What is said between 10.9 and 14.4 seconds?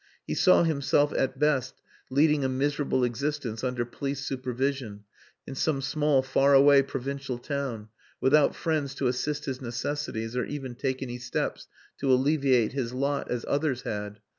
any steps to alleviate his lot as others had.